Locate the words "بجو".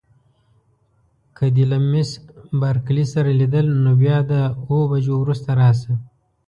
4.91-5.13